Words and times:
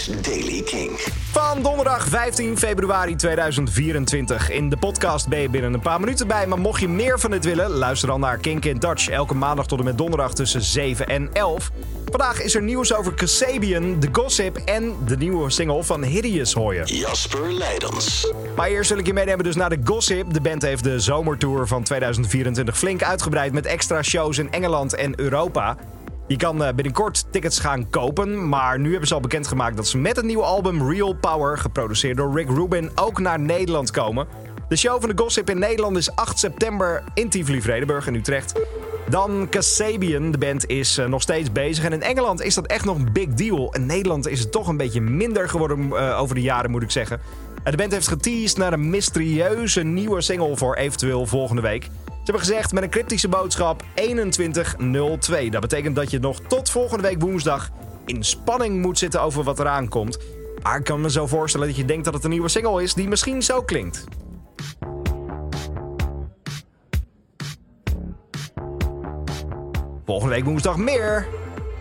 is 0.00 0.22
Daily 0.22 0.62
King. 0.62 0.90
Van 1.30 1.62
donderdag 1.62 2.08
15 2.08 2.58
februari 2.58 3.16
2024. 3.16 4.50
In 4.50 4.68
de 4.68 4.76
podcast 4.76 5.28
ben 5.28 5.40
je 5.40 5.48
binnen 5.48 5.74
een 5.74 5.80
paar 5.80 6.00
minuten 6.00 6.26
bij. 6.26 6.46
Maar 6.46 6.58
mocht 6.58 6.80
je 6.80 6.88
meer 6.88 7.20
van 7.20 7.30
dit 7.30 7.44
willen, 7.44 7.70
luister 7.70 8.08
dan 8.08 8.20
naar 8.20 8.38
Kink 8.38 8.64
in 8.64 8.78
Dutch. 8.78 9.08
Elke 9.08 9.34
maandag 9.34 9.66
tot 9.66 9.78
en 9.78 9.84
met 9.84 9.98
donderdag 9.98 10.34
tussen 10.34 10.62
7 10.62 11.06
en 11.06 11.30
11. 11.32 11.70
Vandaag 12.10 12.42
is 12.42 12.54
er 12.54 12.62
nieuws 12.62 12.94
over 12.94 13.14
Kasabian, 13.14 13.98
The 13.98 14.08
Gossip 14.12 14.56
en 14.56 14.94
de 15.06 15.16
nieuwe 15.16 15.50
single 15.50 15.84
van 15.84 16.02
Hideous 16.02 16.52
hoor 16.52 16.74
je. 16.74 16.82
Jasper 16.84 17.52
Leidens. 17.52 18.32
Maar 18.56 18.68
eerst 18.68 18.90
wil 18.90 18.98
ik 18.98 19.06
je 19.06 19.12
meenemen 19.12 19.44
dus 19.44 19.56
naar 19.56 19.70
The 19.70 19.80
Gossip. 19.84 20.34
De 20.34 20.40
band 20.40 20.62
heeft 20.62 20.84
de 20.84 21.00
zomertour 21.00 21.66
van 21.66 21.82
2024 21.82 22.78
flink 22.78 23.02
uitgebreid 23.02 23.52
met 23.52 23.66
extra 23.66 24.02
shows 24.02 24.38
in 24.38 24.52
Engeland 24.52 24.94
en 24.94 25.20
Europa. 25.20 25.76
Je 26.30 26.36
kan 26.36 26.64
eh, 26.64 26.74
binnenkort 26.74 27.32
tickets 27.32 27.58
gaan 27.58 27.90
kopen, 27.90 28.48
maar 28.48 28.78
nu 28.78 28.90
hebben 28.90 29.08
ze 29.08 29.14
al 29.14 29.20
bekendgemaakt 29.20 29.76
dat 29.76 29.88
ze 29.88 29.98
met 29.98 30.16
het 30.16 30.24
nieuwe 30.24 30.42
album 30.42 30.90
Real 30.90 31.12
Power, 31.14 31.58
geproduceerd 31.58 32.16
door 32.16 32.34
Rick 32.34 32.48
Rubin, 32.48 32.90
ook 32.94 33.20
naar 33.20 33.40
Nederland 33.40 33.90
komen. 33.90 34.26
De 34.68 34.76
show 34.76 35.00
van 35.00 35.08
de 35.08 35.22
Gossip 35.22 35.50
in 35.50 35.58
Nederland 35.58 35.96
is 35.96 36.16
8 36.16 36.38
september 36.38 37.02
in 37.14 37.28
Tivoli 37.28 37.62
Vredenburg 37.62 38.06
in 38.06 38.14
Utrecht. 38.14 38.60
Dan 39.08 39.46
Kasabian, 39.48 40.30
de 40.30 40.38
band 40.38 40.66
is 40.66 40.98
eh, 40.98 41.06
nog 41.06 41.22
steeds 41.22 41.52
bezig. 41.52 41.84
En 41.84 41.92
in 41.92 42.02
Engeland 42.02 42.42
is 42.42 42.54
dat 42.54 42.66
echt 42.66 42.84
nog 42.84 42.96
een 42.96 43.12
big 43.12 43.28
deal. 43.28 43.74
In 43.74 43.86
Nederland 43.86 44.28
is 44.28 44.40
het 44.40 44.52
toch 44.52 44.68
een 44.68 44.76
beetje 44.76 45.00
minder 45.00 45.48
geworden 45.48 45.86
uh, 45.86 46.20
over 46.20 46.34
de 46.34 46.42
jaren, 46.42 46.70
moet 46.70 46.82
ik 46.82 46.90
zeggen. 46.90 47.20
De 47.64 47.76
band 47.76 47.92
heeft 47.92 48.08
geteased 48.08 48.58
naar 48.58 48.72
een 48.72 48.90
mysterieuze 48.90 49.82
nieuwe 49.82 50.20
single 50.20 50.56
voor 50.56 50.74
eventueel 50.74 51.26
volgende 51.26 51.62
week. 51.62 51.88
Hebben 52.30 52.48
gezegd 52.48 52.72
met 52.72 52.82
een 52.82 52.90
cryptische 52.90 53.28
boodschap 53.28 53.84
2102. 53.94 55.50
Dat 55.50 55.60
betekent 55.60 55.96
dat 55.96 56.10
je 56.10 56.18
nog 56.18 56.40
tot 56.40 56.70
volgende 56.70 57.02
week 57.02 57.20
woensdag 57.20 57.70
in 58.04 58.24
spanning 58.24 58.82
moet 58.82 58.98
zitten 58.98 59.22
over 59.22 59.44
wat 59.44 59.58
eraan 59.58 59.88
komt. 59.88 60.18
Maar 60.62 60.78
ik 60.78 60.84
kan 60.84 61.00
me 61.00 61.10
zo 61.10 61.26
voorstellen 61.26 61.66
dat 61.66 61.76
je 61.76 61.84
denkt 61.84 62.04
dat 62.04 62.14
het 62.14 62.24
een 62.24 62.30
nieuwe 62.30 62.48
single 62.48 62.82
is 62.82 62.94
die 62.94 63.08
misschien 63.08 63.42
zo 63.42 63.62
klinkt. 63.62 64.04
Volgende 70.04 70.34
week 70.34 70.44
woensdag 70.44 70.76
meer. 70.76 71.26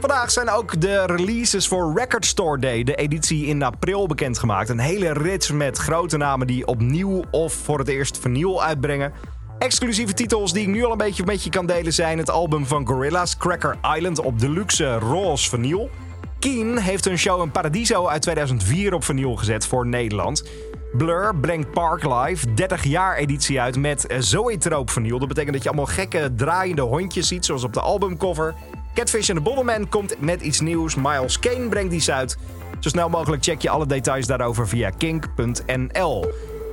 Vandaag 0.00 0.30
zijn 0.30 0.50
ook 0.50 0.80
de 0.80 1.06
releases 1.06 1.68
voor 1.68 1.98
Record 1.98 2.26
Store 2.26 2.58
Day, 2.58 2.82
de 2.82 2.94
editie 2.94 3.46
in 3.46 3.62
april, 3.62 4.06
bekendgemaakt. 4.06 4.68
Een 4.68 4.78
hele 4.78 5.12
rits 5.12 5.50
met 5.50 5.78
grote 5.78 6.16
namen 6.16 6.46
die 6.46 6.66
opnieuw 6.66 7.24
of 7.30 7.52
voor 7.52 7.78
het 7.78 7.88
eerst 7.88 8.18
vernieuw 8.18 8.62
uitbrengen. 8.62 9.12
Exclusieve 9.58 10.12
titels 10.12 10.52
die 10.52 10.62
ik 10.62 10.68
nu 10.68 10.84
al 10.84 10.90
een 10.90 10.98
beetje 10.98 11.24
met 11.24 11.44
je 11.44 11.50
kan 11.50 11.66
delen 11.66 11.92
zijn 11.92 12.18
het 12.18 12.30
album 12.30 12.66
van 12.66 12.86
Gorillaz, 12.86 13.36
Cracker 13.36 13.78
Island 13.96 14.18
op 14.18 14.38
deluxe 14.38 14.98
roze 14.98 15.48
vinyl. 15.48 15.90
Keen 16.38 16.78
heeft 16.78 17.04
hun 17.04 17.18
show 17.18 17.42
in 17.42 17.50
Paradiso 17.50 18.06
uit 18.06 18.22
2004 18.22 18.94
op 18.94 19.04
vinyl 19.04 19.36
gezet 19.36 19.66
voor 19.66 19.86
Nederland. 19.86 20.44
Blur 20.92 21.36
brengt 21.36 21.70
Park 21.70 22.04
Live 22.04 22.54
30 22.54 22.84
jaar 22.84 23.16
editie 23.16 23.60
uit 23.60 23.76
met 23.76 24.06
Zoetrope 24.18 24.92
vinyl. 24.92 25.18
Dat 25.18 25.28
betekent 25.28 25.52
dat 25.52 25.62
je 25.62 25.68
allemaal 25.68 25.94
gekke 25.94 26.32
draaiende 26.36 26.82
hondjes 26.82 27.28
ziet, 27.28 27.44
zoals 27.44 27.64
op 27.64 27.72
de 27.72 27.80
albumcover. 27.80 28.54
Catfish 28.94 29.28
and 29.30 29.38
the 29.38 29.44
Bottleman 29.44 29.88
komt 29.88 30.20
met 30.20 30.40
iets 30.40 30.60
nieuws. 30.60 30.94
Miles 30.94 31.38
Kane 31.38 31.68
brengt 31.68 31.92
iets 31.92 32.10
uit. 32.10 32.38
Zo 32.80 32.88
snel 32.88 33.08
mogelijk 33.08 33.42
check 33.42 33.62
je 33.62 33.70
alle 33.70 33.86
details 33.86 34.26
daarover 34.26 34.68
via 34.68 34.90
kink.nl. 34.90 36.24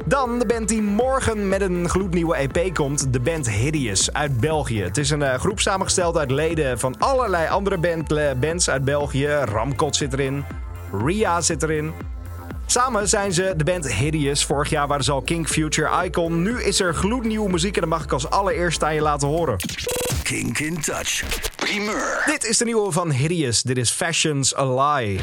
Dan 0.05 0.39
de 0.39 0.45
band 0.45 0.67
die 0.67 0.81
morgen 0.81 1.47
met 1.47 1.61
een 1.61 1.89
gloednieuwe 1.89 2.35
EP 2.35 2.73
komt. 2.73 3.13
De 3.13 3.19
band 3.19 3.49
Hideous 3.49 4.13
uit 4.13 4.39
België. 4.39 4.81
Het 4.81 4.97
is 4.97 5.09
een 5.09 5.21
uh, 5.21 5.33
groep 5.33 5.59
samengesteld 5.59 6.17
uit 6.17 6.31
leden 6.31 6.79
van 6.79 6.95
allerlei 6.99 7.47
andere 7.47 7.77
band, 7.77 8.11
uh, 8.11 8.31
bands 8.39 8.69
uit 8.69 8.83
België. 8.83 9.27
Ramkot 9.27 9.95
zit 9.95 10.13
erin. 10.13 10.45
Ria 11.05 11.41
zit 11.41 11.63
erin. 11.63 11.93
Samen 12.65 13.09
zijn 13.09 13.33
ze 13.33 13.53
de 13.57 13.63
band 13.63 13.93
Hideous. 13.93 14.45
Vorig 14.45 14.69
jaar 14.69 14.87
waren 14.87 15.03
ze 15.03 15.11
al 15.11 15.21
King 15.21 15.47
Future 15.47 16.05
Icon. 16.05 16.41
Nu 16.41 16.63
is 16.63 16.79
er 16.79 16.93
gloednieuwe 16.93 17.49
muziek 17.49 17.75
en 17.75 17.81
dat 17.81 17.89
mag 17.89 18.03
ik 18.03 18.11
als 18.11 18.29
allereerst 18.29 18.83
aan 18.83 18.95
je 18.95 19.01
laten 19.01 19.27
horen. 19.27 19.55
Kink 20.23 20.59
in 20.59 20.81
Touch. 20.81 21.23
Primeur. 21.55 22.23
Dit 22.25 22.45
is 22.45 22.57
de 22.57 22.65
nieuwe 22.65 22.91
van 22.91 23.11
Hideous. 23.11 23.61
Dit 23.61 23.77
is 23.77 23.89
Fashions 23.89 24.57
a 24.57 24.65
Lie. 24.65 25.19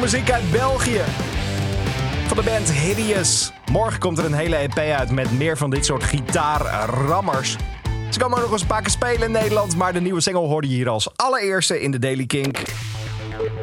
Muziek 0.00 0.30
uit 0.30 0.50
België. 0.50 1.00
Van 2.26 2.36
de 2.36 2.42
band 2.42 2.72
Hideous. 2.72 3.52
Morgen 3.72 4.00
komt 4.00 4.18
er 4.18 4.24
een 4.24 4.32
hele 4.32 4.56
EP 4.56 4.78
uit 4.78 5.10
met 5.10 5.38
meer 5.38 5.56
van 5.56 5.70
dit 5.70 5.84
soort 5.84 6.04
gitaarrammers. 6.04 7.56
Ze 8.10 8.18
komen 8.18 8.36
ook 8.36 8.42
nog 8.42 8.52
eens 8.52 8.60
een 8.60 8.66
paar 8.66 8.82
keer 8.82 8.90
spelen 8.90 9.22
in 9.22 9.30
Nederland, 9.30 9.76
maar 9.76 9.92
de 9.92 10.00
nieuwe 10.00 10.20
single 10.20 10.46
hoorde 10.46 10.68
je 10.68 10.74
hier 10.74 10.88
als 10.88 11.16
allereerste 11.16 11.80
in 11.80 11.90
de 11.90 11.98
Daily 11.98 12.26
Kink. 12.26 12.62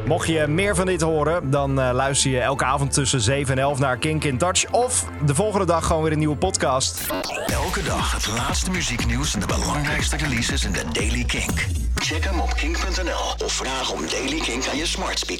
Mocht 0.06 0.26
je 0.26 0.46
meer 0.46 0.74
van 0.74 0.86
dit 0.86 1.00
horen, 1.00 1.50
dan 1.50 1.70
uh, 1.80 1.90
luister 1.92 2.30
je 2.30 2.40
elke 2.40 2.64
avond 2.64 2.92
tussen 2.92 3.20
7 3.20 3.56
en 3.56 3.62
11 3.62 3.78
naar 3.78 3.96
Kink 3.96 4.24
in 4.24 4.38
Touch. 4.38 4.70
Of 4.70 5.04
de 5.26 5.34
volgende 5.34 5.66
dag 5.66 5.86
gewoon 5.86 6.02
weer 6.02 6.12
een 6.12 6.18
nieuwe 6.18 6.36
podcast. 6.36 7.00
Elke 7.46 7.82
dag 7.82 8.12
het 8.12 8.26
laatste 8.36 8.70
muzieknieuws 8.70 9.34
en 9.34 9.40
de 9.40 9.46
belangrijkste 9.46 10.16
releases 10.16 10.64
in 10.64 10.72
de 10.72 10.84
Daily 10.92 11.24
Kink. 11.24 11.66
Check 11.94 12.24
hem 12.24 12.40
op 12.40 12.54
kink.nl 12.54 13.46
of 13.46 13.52
vraag 13.52 13.92
om 13.92 14.00
Daily 14.10 14.40
Kink 14.40 14.66
aan 14.66 14.76
je 14.76 14.86
smart 14.86 15.18
speaker. 15.18 15.36